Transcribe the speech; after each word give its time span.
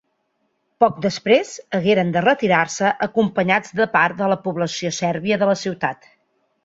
Poc 0.83 0.95
després, 1.05 1.51
hagueren 1.79 2.09
de 2.15 2.23
retirar-se, 2.25 2.93
acompanyats 3.09 3.77
de 3.81 3.87
part 3.97 4.19
de 4.23 4.31
la 4.33 4.39
població 4.47 4.93
sèrbia 5.03 5.39
de 5.45 5.51
la 5.51 5.59
ciutat. 5.67 6.11